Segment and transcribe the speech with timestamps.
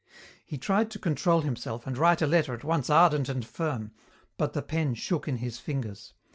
[0.43, 3.91] He tried to control himself and write a letter at once ardent and firm,
[4.35, 6.15] but the pen shook in his fingers.